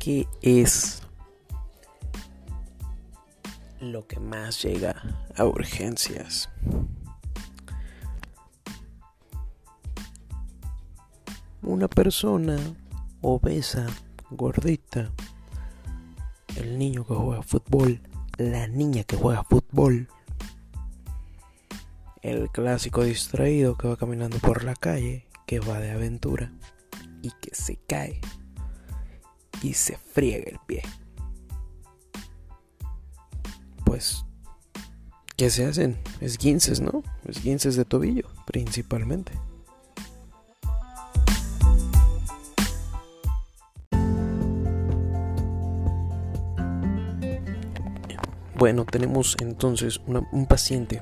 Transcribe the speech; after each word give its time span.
¿Qué 0.00 0.26
es 0.40 1.02
lo 3.80 4.06
que 4.06 4.18
más 4.18 4.62
llega 4.62 4.96
a 5.36 5.44
urgencias? 5.44 6.48
Una 11.60 11.86
persona 11.86 12.56
obesa, 13.20 13.88
gordita, 14.30 15.12
el 16.56 16.78
niño 16.78 17.06
que 17.06 17.12
juega 17.12 17.42
fútbol, 17.42 18.00
la 18.38 18.68
niña 18.68 19.04
que 19.04 19.16
juega 19.16 19.44
fútbol, 19.44 20.08
el 22.22 22.48
clásico 22.48 23.04
distraído 23.04 23.76
que 23.76 23.86
va 23.86 23.98
caminando 23.98 24.38
por 24.38 24.64
la 24.64 24.74
calle, 24.74 25.26
que 25.46 25.60
va 25.60 25.78
de 25.78 25.90
aventura 25.90 26.54
y 27.20 27.32
que 27.42 27.54
se 27.54 27.76
cae 27.86 28.22
y 29.62 29.74
se 29.74 29.96
friega 29.96 30.50
el 30.50 30.58
pie. 30.66 30.82
Pues, 33.84 34.24
¿qué 35.36 35.50
se 35.50 35.64
hacen? 35.64 35.96
Esguinces, 36.20 36.80
¿no? 36.80 37.02
Esguinces 37.26 37.76
de 37.76 37.84
tobillo, 37.84 38.28
principalmente. 38.46 39.32
Bueno, 48.60 48.84
tenemos 48.84 49.36
entonces 49.40 50.02
un 50.06 50.46
paciente 50.46 51.00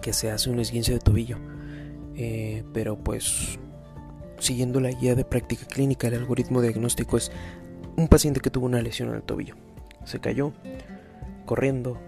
que 0.00 0.12
se 0.12 0.30
hace 0.30 0.50
un 0.50 0.60
esguince 0.60 0.92
de 0.92 1.00
tobillo, 1.00 1.36
eh, 2.14 2.62
pero 2.72 2.96
pues 2.96 3.58
siguiendo 4.44 4.80
la 4.80 4.90
guía 4.90 5.14
de 5.14 5.24
práctica 5.24 5.66
clínica, 5.66 6.08
el 6.08 6.14
algoritmo 6.14 6.60
diagnóstico 6.60 7.16
es 7.16 7.32
un 7.96 8.08
paciente 8.08 8.40
que 8.40 8.50
tuvo 8.50 8.66
una 8.66 8.82
lesión 8.82 9.08
en 9.08 9.16
el 9.16 9.22
tobillo. 9.22 9.56
Se 10.04 10.20
cayó 10.20 10.52
corriendo, 11.46 11.98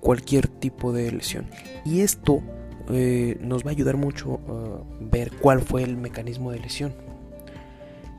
cualquier 0.00 0.48
tipo 0.48 0.92
de 0.92 1.10
lesión. 1.12 1.46
Y 1.84 2.00
esto 2.00 2.42
eh, 2.90 3.36
nos 3.40 3.64
va 3.64 3.70
a 3.70 3.72
ayudar 3.72 3.96
mucho 3.96 4.40
a 4.48 4.82
ver 5.00 5.32
cuál 5.40 5.60
fue 5.60 5.82
el 5.82 5.96
mecanismo 5.96 6.52
de 6.52 6.60
lesión. 6.60 6.94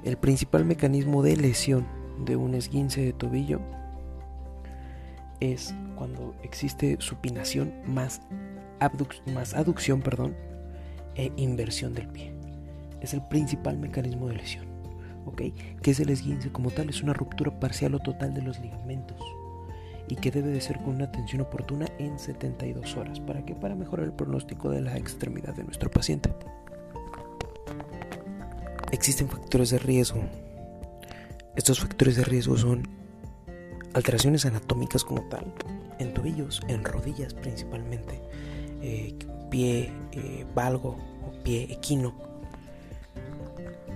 El 0.03 0.17
principal 0.17 0.65
mecanismo 0.65 1.23
de 1.23 1.35
lesión 1.35 1.85
de 2.25 2.35
un 2.35 2.53
esguince 2.53 3.01
de 3.01 3.13
tobillo 3.13 3.59
es 5.39 5.73
cuando 5.95 6.35
existe 6.43 6.97
supinación 6.99 7.73
más, 7.85 8.21
más 9.33 9.53
aducción 9.53 10.01
perdón, 10.01 10.35
e 11.15 11.31
inversión 11.37 11.93
del 11.93 12.07
pie 12.07 12.38
es 13.01 13.13
el 13.13 13.21
principal 13.21 13.77
mecanismo 13.77 14.27
de 14.27 14.35
lesión. 14.35 14.65
¿Ok? 15.25 15.41
Que 15.81 15.91
es 15.91 15.99
el 15.99 16.09
esguince 16.09 16.51
como 16.51 16.71
tal? 16.71 16.89
Es 16.89 17.03
una 17.03 17.13
ruptura 17.13 17.59
parcial 17.59 17.95
o 17.95 17.99
total 17.99 18.33
de 18.33 18.41
los 18.41 18.59
ligamentos 18.59 19.19
y 20.09 20.15
que 20.15 20.31
debe 20.31 20.49
de 20.49 20.59
ser 20.59 20.79
con 20.79 20.95
una 20.95 21.05
atención 21.05 21.41
oportuna 21.41 21.85
en 21.99 22.17
72 22.17 22.97
horas. 22.97 23.19
¿Para 23.19 23.45
qué? 23.45 23.53
Para 23.53 23.75
mejorar 23.75 24.07
el 24.07 24.11
pronóstico 24.11 24.69
de 24.71 24.81
la 24.81 24.97
extremidad 24.97 25.53
de 25.53 25.63
nuestro 25.63 25.89
paciente. 25.91 26.33
Existen 28.91 29.29
factores 29.29 29.69
de 29.69 29.77
riesgo. 29.77 30.23
Estos 31.55 31.79
factores 31.79 32.15
de 32.15 32.23
riesgo 32.23 32.57
son 32.57 32.87
alteraciones 33.93 34.45
anatómicas 34.45 35.03
como 35.03 35.21
tal, 35.29 35.53
en 35.99 36.13
tobillos, 36.13 36.61
en 36.67 36.83
rodillas 36.83 37.33
principalmente, 37.33 38.19
eh, 38.81 39.15
pie 39.51 39.91
eh, 40.11 40.45
valgo 40.55 40.97
o 41.27 41.43
pie 41.43 41.67
equino, 41.71 42.15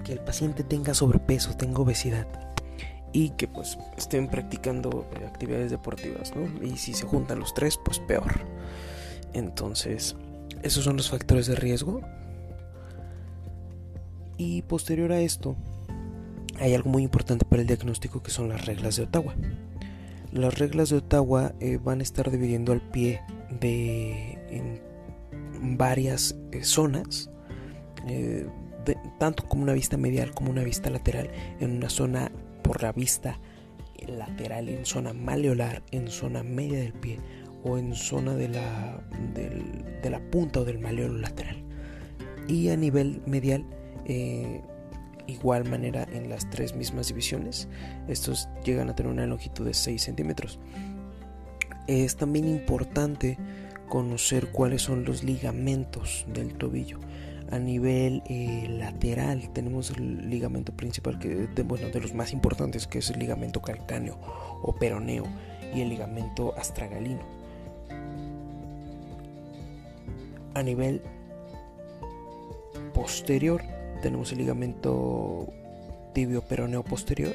que 0.04 0.14
el 0.14 0.20
paciente 0.20 0.64
tenga 0.64 0.94
sobrepeso, 0.94 1.56
tenga 1.56 1.80
obesidad 1.80 2.28
y 3.14 3.30
que 3.32 3.48
pues 3.48 3.78
estén 3.96 4.28
practicando 4.28 5.08
eh, 5.16 5.26
actividades 5.26 5.72
deportivas, 5.72 6.36
¿no? 6.36 6.66
Y 6.66 6.78
si 6.78 6.94
se 6.94 7.06
juntan 7.06 7.40
los 7.40 7.54
tres, 7.54 7.80
pues 7.84 8.00
peor. 8.00 8.42
Entonces, 9.34 10.16
esos 10.64 10.84
son 10.84 10.98
los 10.98 11.10
factores 11.10 11.46
de 11.46 11.56
riesgo. 11.56 12.02
Y 14.38 14.64
posterior 14.64 15.12
a 15.12 15.22
esto, 15.22 15.56
hay 16.60 16.74
algo 16.74 16.90
muy 16.90 17.04
importante 17.04 17.46
para 17.46 17.62
el 17.62 17.68
diagnóstico 17.68 18.24
que 18.24 18.32
son 18.32 18.50
las 18.50 18.66
reglas 18.66 18.96
de 18.96 19.04
Ottawa. 19.04 19.36
Las 20.32 20.58
reglas 20.58 20.90
de 20.90 20.98
Ottawa 20.98 21.54
eh, 21.60 21.78
van 21.82 22.00
a 22.00 22.04
estar 22.04 22.32
dividiendo 22.32 22.72
al 22.72 22.82
pie 22.82 23.22
de 23.62 24.40
en 24.50 25.78
varias 25.78 26.36
eh, 26.52 26.64
zonas, 26.64 27.30
tanto 29.24 29.48
como 29.48 29.64
una 29.64 29.72
vista 29.72 29.96
medial 29.96 30.34
como 30.34 30.52
una 30.52 30.66
vista 30.66 30.90
lateral, 30.90 31.30
en 31.62 31.78
una 31.78 31.90
zona 31.90 32.30
por 32.62 32.84
la 32.84 32.92
vista 32.92 33.40
lateral, 34.06 34.68
en 34.68 34.86
zona 34.86 35.14
maleolar, 35.14 35.82
en 35.92 36.10
zona 36.10 36.44
media 36.44 36.80
del 36.80 36.92
pie 36.92 37.20
o 37.64 37.78
en 37.78 37.96
zona 37.96 38.34
de 38.34 38.50
la, 38.50 39.02
de 39.34 40.10
la 40.10 40.20
punta 40.30 40.60
o 40.60 40.66
del 40.66 40.78
maleolo 40.78 41.20
lateral. 41.20 41.56
Y 42.50 42.68
a 42.68 42.76
nivel 42.76 43.22
medial, 43.26 43.66
eh, 44.04 44.62
igual 45.28 45.70
manera 45.70 46.06
en 46.12 46.28
las 46.28 46.50
tres 46.50 46.76
mismas 46.76 47.08
divisiones, 47.08 47.70
estos 48.10 48.50
llegan 48.66 48.90
a 48.90 48.96
tener 48.98 49.10
una 49.10 49.26
longitud 49.26 49.66
de 49.66 49.74
6 49.74 50.02
centímetros. 50.02 50.60
Es 51.88 52.18
también 52.18 52.50
importante 52.50 53.38
conocer 53.88 54.48
cuáles 54.52 54.82
son 54.82 55.06
los 55.06 55.24
ligamentos 55.24 56.26
del 56.28 56.56
tobillo. 56.56 57.00
A 57.52 57.60
nivel 57.60 58.24
eh, 58.26 58.68
lateral 58.70 59.50
tenemos 59.54 59.92
el 59.92 60.30
ligamento 60.30 60.72
principal, 60.74 61.20
que 61.20 61.48
de, 61.48 61.64
bueno, 61.64 61.90
de 61.90 62.00
los 62.00 62.14
más 62.14 62.34
importantes, 62.34 62.88
que 62.88 63.00
es 63.00 63.10
el 63.12 63.20
ligamento 63.20 63.62
calcáneo 63.62 64.18
o 64.62 64.74
peroneo 64.74 65.26
y 65.76 65.82
el 65.82 65.90
ligamento 65.90 66.56
astragalino. 66.58 67.22
A 70.56 70.64
nivel 70.64 71.02
posterior 72.94 73.62
tenemos 74.02 74.32
el 74.32 74.40
ligamento 74.40 75.48
tibio 76.14 76.42
peroneo 76.42 76.84
posterior. 76.84 77.34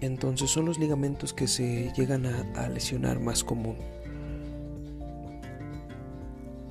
Entonces 0.00 0.50
son 0.50 0.64
los 0.64 0.78
ligamentos 0.78 1.32
que 1.32 1.48
se 1.48 1.92
llegan 1.96 2.26
a, 2.26 2.64
a 2.64 2.68
lesionar 2.68 3.20
más 3.20 3.42
común. 3.42 3.76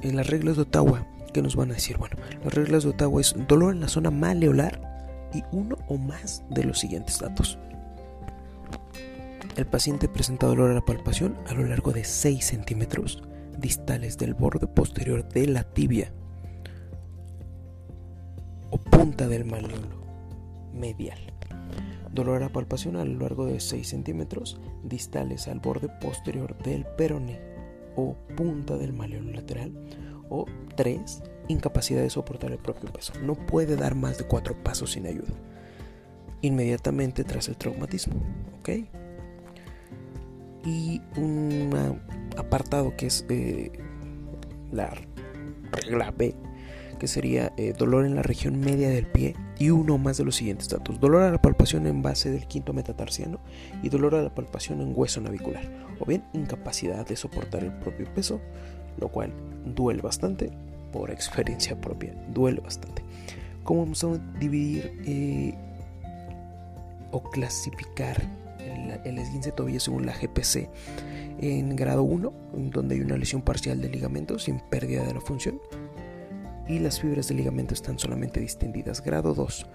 en 0.01 0.16
las 0.16 0.28
reglas 0.28 0.56
de 0.56 0.63
Ottawa, 0.63 1.06
¿qué 1.34 1.42
nos 1.42 1.56
van 1.56 1.72
a 1.72 1.76
decir? 1.76 1.98
Bueno, 1.98 2.16
las 2.44 2.54
reglas 2.54 2.84
de 2.84 2.90
Ottawa 2.90 3.22
es 3.22 3.36
dolor 3.48 3.74
en 3.74 3.82
la 3.82 3.88
zona 3.88 4.12
maleolar 4.12 5.30
y 5.34 5.44
uno 5.52 5.78
o 5.88 5.98
más 5.98 6.44
de 6.50 6.64
los 6.64 6.80
siguientes 6.80 7.20
datos. 7.20 7.58
El 9.56 9.66
paciente 9.66 10.08
presenta 10.08 10.46
dolor 10.46 10.72
a 10.72 10.76
la 10.76 10.86
palpación 10.86 11.36
a 11.48 11.54
lo 11.54 11.66
largo 11.66 11.92
de 11.92 12.04
6 12.04 12.46
centímetros 12.46 13.24
distales 13.58 14.18
del 14.18 14.36
borde 14.36 14.68
posterior 14.68 15.28
de 15.28 15.48
la 15.48 15.64
tibia 15.64 16.12
o 18.70 18.78
punta 18.78 19.28
del 19.28 19.46
maleolo 19.46 20.06
medial. 20.74 21.20
Dolor 22.12 22.38
a 22.38 22.46
la 22.46 22.50
palpación 22.50 22.98
a 22.98 23.06
lo 23.06 23.20
largo 23.20 23.46
de 23.46 23.60
6 23.60 23.88
centímetros 23.88 24.60
distales 24.84 25.48
al 25.48 25.60
borde 25.60 25.90
posterior 26.02 26.58
del 26.60 26.86
perone 26.98 27.40
o 27.96 28.16
punta 28.36 28.78
del 28.78 28.94
maleolo 28.94 29.32
lateral. 29.32 29.72
O 30.30 30.46
3. 30.76 31.24
Incapacidad 31.48 32.02
de 32.02 32.10
soportar 32.10 32.52
el 32.52 32.58
propio 32.58 32.92
peso. 32.92 33.14
No 33.22 33.36
puede 33.36 33.76
dar 33.76 33.96
más 33.96 34.18
de 34.18 34.26
4 34.26 34.64
pasos 34.64 34.92
sin 34.92 35.06
ayuda. 35.08 35.34
Inmediatamente 36.42 37.24
tras 37.24 37.48
el 37.48 37.58
traumatismo. 37.58 38.16
Y 40.66 41.02
un 41.16 42.02
apartado 42.38 42.96
que 42.98 43.08
es 43.08 43.26
eh, 43.30 43.72
la 44.72 44.94
regla 45.72 46.12
B 46.12 46.36
que 46.98 47.08
sería 47.08 47.54
eh, 47.58 47.74
dolor 47.78 48.06
en 48.06 48.16
la 48.16 48.24
región 48.24 48.60
media 48.60 48.90
del 48.90 49.06
pie 49.08 49.36
y 49.58 49.70
uno 49.70 49.98
más 49.98 50.18
de 50.18 50.26
los 50.26 50.36
siguientes 50.36 50.70
datos. 50.70 51.00
Dolor 51.00 51.24
a 51.24 51.32
la 51.32 51.42
palpación 51.42 51.88
en 51.88 52.02
base 52.02 52.32
del 52.32 52.48
quinto 52.48 52.74
metatarsiano 52.74 53.40
y 53.84 53.90
dolor 53.90 54.16
a 54.16 54.22
la 54.22 54.34
palpación 54.34 54.82
en 54.82 54.94
hueso 54.96 55.22
navicular. 55.22 55.70
O 56.00 56.06
bien 56.06 56.24
incapacidad 56.34 57.06
de 57.08 57.16
soportar 57.16 57.64
el 57.64 57.74
propio 57.74 58.12
peso, 58.14 58.42
lo 59.00 59.10
cual 59.10 59.32
duele 59.66 60.02
bastante 60.02 60.52
por 60.92 61.12
experiencia 61.12 61.80
propia. 61.80 62.14
Duele 62.34 62.60
bastante. 62.60 63.04
¿Cómo 63.64 63.82
vamos 63.82 64.04
a 64.04 64.18
dividir 64.40 65.02
eh, 65.06 65.54
o 67.12 67.22
clasificar 67.24 68.22
el, 68.60 69.00
el 69.04 69.18
esguince 69.20 69.52
tobillo 69.52 69.80
según 69.80 70.06
la 70.06 70.14
GPC? 70.14 70.70
En 71.40 71.76
grado 71.76 72.02
1, 72.04 72.34
donde 72.72 72.96
hay 72.96 73.02
una 73.02 73.18
lesión 73.18 73.42
parcial 73.42 73.82
del 73.82 73.92
ligamento 73.92 74.40
sin 74.40 74.60
pérdida 74.60 75.04
de 75.04 75.14
la 75.14 75.22
función 75.22 75.60
y 76.68 76.80
las 76.80 77.00
fibras 77.00 77.28
del 77.28 77.38
ligamento 77.38 77.74
están 77.74 77.98
solamente 77.98 78.40
distendidas. 78.40 79.02
Grado 79.04 79.34
2. 79.34 79.66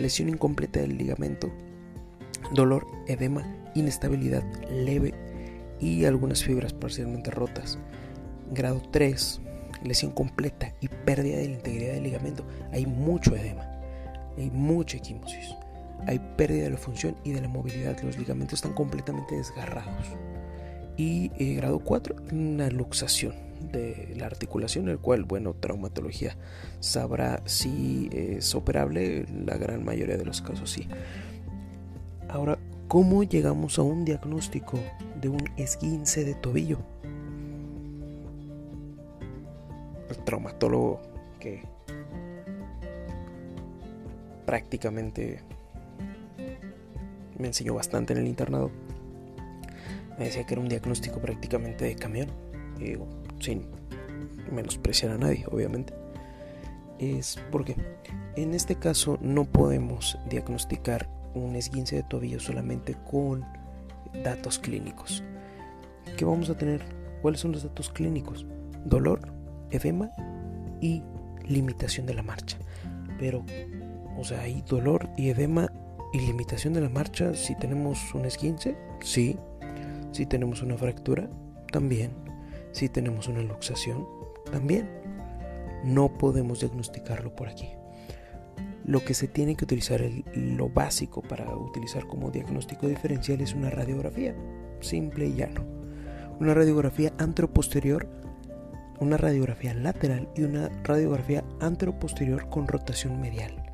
Lesión 0.00 0.28
incompleta 0.28 0.80
del 0.80 0.96
ligamento, 0.96 1.50
dolor, 2.52 2.86
edema, 3.06 3.46
inestabilidad 3.74 4.44
leve 4.70 5.14
y 5.80 6.04
algunas 6.04 6.42
fibras 6.44 6.72
parcialmente 6.72 7.30
rotas. 7.30 7.78
Grado 8.50 8.82
3. 8.90 9.40
Lesión 9.84 10.10
completa 10.12 10.74
y 10.80 10.88
pérdida 10.88 11.36
de 11.36 11.48
la 11.48 11.54
integridad 11.54 11.94
del 11.94 12.04
ligamento. 12.04 12.44
Hay 12.72 12.86
mucho 12.86 13.36
edema, 13.36 13.64
hay 14.36 14.50
mucha 14.50 14.96
equimosis, 14.96 15.54
hay 16.06 16.18
pérdida 16.36 16.64
de 16.64 16.70
la 16.70 16.78
función 16.78 17.16
y 17.24 17.30
de 17.30 17.40
la 17.40 17.48
movilidad. 17.48 17.96
Los 18.02 18.18
ligamentos 18.18 18.54
están 18.54 18.74
completamente 18.74 19.36
desgarrados. 19.36 20.06
Y 20.96 21.30
eh, 21.38 21.54
grado 21.54 21.78
4, 21.78 22.16
una 22.32 22.70
luxación 22.70 23.34
de 23.70 24.14
la 24.16 24.26
articulación, 24.26 24.88
el 24.88 24.98
cual, 24.98 25.24
bueno, 25.24 25.54
traumatología 25.54 26.36
sabrá 26.80 27.40
si 27.44 28.08
es 28.12 28.54
operable, 28.54 29.26
la 29.46 29.56
gran 29.56 29.84
mayoría 29.84 30.16
de 30.16 30.24
los 30.24 30.42
casos 30.42 30.70
sí. 30.70 30.88
Ahora, 32.28 32.58
¿cómo 32.88 33.22
llegamos 33.22 33.78
a 33.78 33.82
un 33.82 34.04
diagnóstico 34.04 34.78
de 35.20 35.28
un 35.28 35.44
esguince 35.56 36.24
de 36.24 36.34
tobillo? 36.34 36.78
El 40.08 40.16
traumatólogo 40.24 41.00
que 41.40 41.62
prácticamente 44.46 45.42
me 47.38 47.48
enseñó 47.48 47.74
bastante 47.74 48.14
en 48.14 48.20
el 48.20 48.26
internado 48.26 48.70
me 50.18 50.24
decía 50.24 50.44
que 50.44 50.54
era 50.54 50.60
un 50.60 50.68
diagnóstico 50.68 51.20
prácticamente 51.20 51.84
de 51.84 51.94
camión. 51.94 52.28
Y 52.78 52.84
digo, 52.84 53.06
sin 53.38 53.66
menospreciar 54.50 55.12
a 55.12 55.18
nadie, 55.18 55.44
obviamente, 55.50 55.94
es 56.98 57.38
porque 57.52 57.76
en 58.36 58.54
este 58.54 58.76
caso 58.76 59.18
no 59.20 59.44
podemos 59.44 60.18
diagnosticar 60.28 61.08
un 61.34 61.54
esguince 61.54 61.96
de 61.96 62.02
tobillo 62.02 62.40
solamente 62.40 62.96
con 63.10 63.44
datos 64.24 64.58
clínicos. 64.58 65.22
¿Qué 66.16 66.24
vamos 66.24 66.50
a 66.50 66.56
tener? 66.56 66.82
¿Cuáles 67.22 67.40
son 67.40 67.52
los 67.52 67.62
datos 67.62 67.90
clínicos? 67.90 68.46
Dolor, 68.84 69.20
edema 69.70 70.10
y 70.80 71.02
limitación 71.46 72.06
de 72.06 72.14
la 72.14 72.22
marcha. 72.22 72.58
Pero, 73.18 73.44
o 74.16 74.24
sea, 74.24 74.42
hay 74.42 74.62
dolor 74.62 75.08
y 75.16 75.30
edema 75.30 75.72
y 76.12 76.20
limitación 76.20 76.74
de 76.74 76.80
la 76.80 76.88
marcha 76.88 77.34
si 77.34 77.54
tenemos 77.54 78.14
un 78.14 78.24
esguince, 78.24 78.76
sí. 79.00 79.36
Si 80.12 80.24
tenemos 80.26 80.62
una 80.62 80.76
fractura, 80.76 81.28
también. 81.70 82.12
Si 82.72 82.88
tenemos 82.88 83.28
una 83.28 83.42
luxación, 83.42 84.06
también. 84.50 84.88
No 85.84 86.16
podemos 86.16 86.60
diagnosticarlo 86.60 87.34
por 87.34 87.48
aquí. 87.48 87.68
Lo 88.84 89.04
que 89.04 89.12
se 89.12 89.28
tiene 89.28 89.54
que 89.54 89.64
utilizar, 89.64 90.00
lo 90.34 90.70
básico 90.70 91.20
para 91.20 91.54
utilizar 91.54 92.06
como 92.06 92.30
diagnóstico 92.30 92.88
diferencial 92.88 93.40
es 93.42 93.52
una 93.52 93.68
radiografía, 93.68 94.34
simple 94.80 95.26
y 95.26 95.34
llano. 95.34 95.62
Una 96.40 96.54
radiografía 96.54 97.12
anteroposterior, 97.18 98.08
una 99.00 99.16
radiografía 99.16 99.74
lateral 99.74 100.28
y 100.34 100.42
una 100.42 100.68
radiografía 100.84 101.44
anteroposterior 101.60 102.48
con 102.48 102.66
rotación 102.66 103.20
medial 103.20 103.68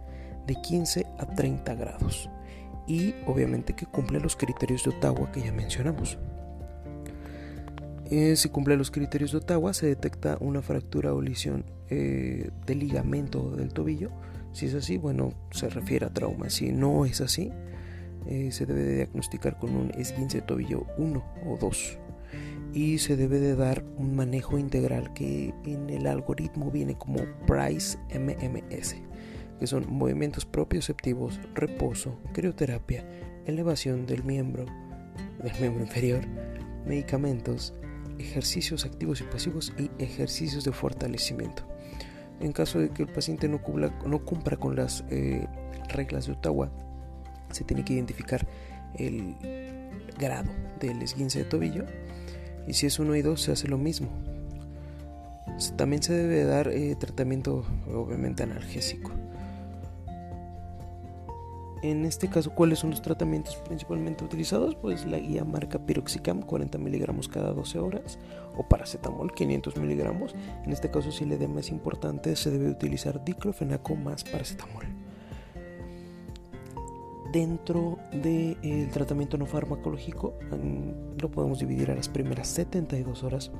de 0.47 0.55
15 0.55 1.07
a 1.19 1.27
30 1.27 1.75
grados. 1.75 2.29
Y 2.87 3.15
obviamente 3.27 3.75
que 3.75 3.87
cumple 3.87 4.21
los 4.21 4.37
criterios 4.37 4.85
de 4.85 4.91
Ottawa 4.91 5.33
que 5.33 5.41
ya 5.41 5.53
mencionamos. 5.53 6.19
Eh, 8.11 8.37
si 8.37 8.51
cumple 8.51 8.77
los 8.77 8.91
criterios 8.91 9.33
de 9.33 9.39
Ottawa, 9.39 9.73
se 9.73 9.87
detecta 9.87 10.37
una 10.41 10.61
fractura 10.61 11.15
o 11.15 11.23
lesión 11.23 11.65
eh, 11.89 12.51
del 12.67 12.81
ligamento 12.81 13.51
del 13.51 13.73
tobillo. 13.73 14.11
Si 14.53 14.67
es 14.67 14.75
así, 14.75 14.99
bueno, 14.99 15.33
se 15.51 15.71
refiere 15.71 16.07
a 16.07 16.11
trauma. 16.11 16.51
Si 16.51 16.71
no 16.71 17.07
es 17.07 17.23
así, 17.23 17.51
eh, 18.27 18.53
se 18.53 18.67
debe 18.67 18.83
de 18.83 18.97
diagnosticar 18.97 19.59
con 19.59 19.75
un 19.75 19.91
esguince 19.93 20.41
de 20.41 20.47
tobillo 20.47 20.87
1 20.99 21.25
o 21.47 21.57
2. 21.59 21.99
Y 22.75 22.99
se 22.99 23.17
debe 23.17 23.39
de 23.39 23.55
dar 23.55 23.85
un 23.97 24.17
manejo 24.17 24.59
integral 24.59 25.13
que 25.13 25.55
en 25.65 25.89
el 25.91 26.09
algoritmo 26.09 26.73
viene 26.73 26.99
como 26.99 27.21
Price 27.47 27.97
MMS, 28.13 28.97
que 29.61 29.67
son 29.69 29.87
movimientos 29.89 30.45
propioceptivos, 30.45 31.39
reposo, 31.55 32.19
crioterapia, 32.33 33.07
elevación 33.47 34.07
del 34.07 34.25
miembro, 34.25 34.65
del 35.41 35.53
miembro 35.61 35.85
inferior, 35.85 36.27
medicamentos, 36.85 37.75
ejercicios 38.19 38.85
activos 38.85 39.21
y 39.21 39.25
pasivos 39.25 39.73
y 39.79 39.89
ejercicios 40.03 40.65
de 40.65 40.73
fortalecimiento. 40.73 41.63
En 42.41 42.51
caso 42.51 42.81
de 42.81 42.91
que 42.91 43.05
el 43.05 43.09
paciente 43.09 43.47
no 43.49 43.63
cumpla, 43.63 43.97
no 44.05 44.25
cumpla 44.25 44.57
con 44.57 44.75
las 44.75 45.05
eh, 45.11 45.47
reglas 45.91 46.27
de 46.27 46.33
Ottawa, 46.33 46.73
se 47.53 47.63
tiene 47.63 47.85
que 47.85 47.93
identificar 47.93 48.45
el 48.97 49.37
grado 50.19 50.51
del 50.81 51.03
esguince 51.03 51.39
de 51.39 51.45
tobillo 51.45 51.85
y 52.67 52.75
si 52.75 52.87
es 52.87 52.99
1 52.99 53.15
y 53.17 53.23
2 53.23 53.41
se 53.41 53.53
hace 53.53 53.69
lo 53.69 53.79
mismo. 53.79 54.09
También 55.77 56.03
se 56.03 56.13
debe 56.15 56.45
dar 56.45 56.69
eh, 56.69 56.97
tratamiento 56.97 57.65
obviamente 57.87 58.43
analgésico. 58.43 59.13
En 61.85 62.07
este 62.07 62.29
caso, 62.29 62.51
¿cuáles 62.55 62.79
son 62.79 62.91
los 62.91 63.03
tratamientos 63.03 63.57
principalmente 63.57 64.25
utilizados? 64.25 64.75
Pues 64.75 65.05
la 65.05 65.19
guía 65.19 65.45
marca 65.45 65.79
Piroxicam 65.79 66.41
40 66.41 66.79
miligramos 66.79 67.29
cada 67.29 67.53
12 67.53 67.79
horas 67.79 68.19
o 68.57 68.67
paracetamol 68.67 69.35
500 69.35 69.77
miligramos. 69.77 70.35
En 70.65 70.73
este 70.73 70.91
caso, 70.91 71.13
si 71.13 71.25
el 71.25 71.33
edema 71.33 71.61
es 71.61 71.69
importante, 71.69 72.37
se 72.37 72.51
debe 72.51 72.71
utilizar 72.71 73.23
diclofenaco 73.23 73.97
más 73.97 74.25
paracetamol. 74.25 74.87
Dentro 77.35 77.99
del 78.23 78.91
tratamiento 78.91 79.37
no 79.37 79.47
farmacológico, 79.47 80.39
lo 81.21 81.31
podemos 81.31 81.59
dividir 81.59 81.91
a 81.91 81.95
las 81.95 82.09
primeras 82.09 82.49
72 82.49 83.23
horas, 83.23 83.51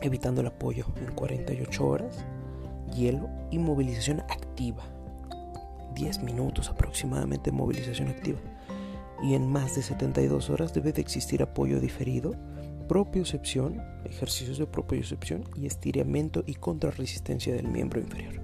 evitando 0.00 0.40
el 0.40 0.48
apoyo 0.48 0.86
en 0.96 1.12
48 1.14 1.86
horas, 1.86 2.24
hielo 2.94 3.28
y 3.50 3.58
movilización 3.58 4.20
activa 4.20 4.84
10 5.96 6.22
minutos 6.22 6.68
aproximadamente 6.68 7.50
movilización 7.50 8.08
activa 8.08 8.38
y 9.22 9.34
en 9.34 9.50
más 9.50 9.74
de 9.74 9.82
72 9.82 10.50
horas 10.50 10.74
debe 10.74 10.92
de 10.92 11.00
existir 11.00 11.42
apoyo 11.42 11.80
diferido, 11.80 12.34
propiocepción, 12.86 13.82
ejercicios 14.04 14.58
de 14.58 14.66
propiocepción 14.66 15.44
y 15.56 15.66
estiramiento 15.66 16.44
y 16.46 16.54
contrarresistencia 16.54 17.54
del 17.54 17.68
miembro 17.68 17.98
inferior. 17.98 18.42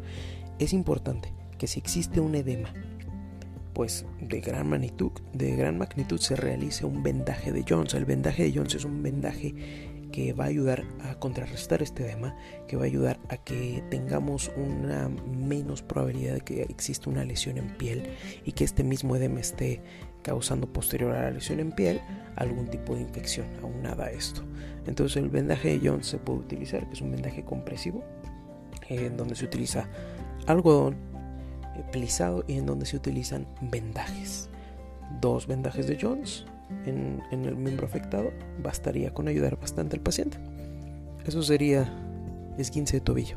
Es 0.58 0.72
importante 0.72 1.32
que 1.58 1.66
si 1.66 1.78
existe 1.78 2.20
un 2.20 2.34
edema 2.34 2.72
pues 3.72 4.06
de 4.20 4.40
gran 4.40 4.68
magnitud, 4.68 5.12
de 5.32 5.56
gran 5.56 5.78
magnitud 5.78 6.18
se 6.18 6.36
realice 6.36 6.84
un 6.84 7.02
vendaje 7.02 7.52
de 7.52 7.64
Jones. 7.66 7.94
El 7.94 8.04
vendaje 8.04 8.44
de 8.44 8.52
Jones 8.54 8.74
es 8.74 8.84
un 8.84 9.02
vendaje 9.02 9.54
que 10.12 10.34
va 10.34 10.44
a 10.44 10.48
ayudar 10.48 10.84
a 11.00 11.14
contrarrestar 11.14 11.82
este 11.82 12.04
edema, 12.04 12.36
que 12.68 12.76
va 12.76 12.82
a 12.82 12.86
ayudar 12.86 13.18
a 13.30 13.38
que 13.38 13.82
tengamos 13.90 14.52
una 14.56 15.08
menos 15.08 15.82
probabilidad 15.82 16.34
de 16.34 16.40
que 16.42 16.62
exista 16.62 17.10
una 17.10 17.24
lesión 17.24 17.56
en 17.56 17.76
piel 17.78 18.04
y 18.44 18.52
que 18.52 18.64
este 18.64 18.84
mismo 18.84 19.16
edema 19.16 19.40
esté 19.40 19.80
causando 20.22 20.72
posterior 20.72 21.14
a 21.14 21.22
la 21.22 21.30
lesión 21.30 21.58
en 21.60 21.72
piel 21.72 22.00
algún 22.36 22.68
tipo 22.68 22.94
de 22.94 23.00
infección 23.00 23.46
aunada 23.62 24.04
a 24.04 24.10
esto. 24.10 24.42
Entonces 24.86 25.16
el 25.16 25.30
vendaje 25.30 25.78
de 25.78 25.88
Jones 25.88 26.06
se 26.06 26.18
puede 26.18 26.40
utilizar, 26.40 26.86
que 26.86 26.94
es 26.94 27.00
un 27.00 27.10
vendaje 27.10 27.44
compresivo, 27.44 28.04
en 28.88 29.16
donde 29.16 29.34
se 29.34 29.46
utiliza 29.46 29.88
algodón 30.46 30.94
eh, 30.94 31.11
plisado 31.90 32.44
y 32.46 32.58
en 32.58 32.66
donde 32.66 32.86
se 32.86 32.96
utilizan 32.96 33.46
vendajes. 33.60 34.48
Dos 35.20 35.46
vendajes 35.46 35.86
de 35.86 35.98
Jones 36.00 36.46
en, 36.86 37.22
el 37.30 37.56
miembro 37.56 37.86
afectado 37.86 38.32
bastaría 38.62 39.12
con 39.12 39.28
ayudar 39.28 39.58
bastante 39.58 39.96
al 39.96 40.02
paciente. 40.02 40.38
Eso 41.24 41.42
sería 41.42 41.92
esguince 42.58 42.98
de 42.98 43.00
tobillo. 43.00 43.36